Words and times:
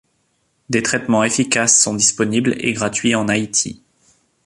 Des 0.71 0.81
traitements 0.81 1.23
efficaces 1.23 1.79
sont 1.79 1.93
disponibles 1.93 2.55
et 2.57 2.73
gratuits 2.73 3.13
en 3.13 3.27
Haïti. 3.27 3.83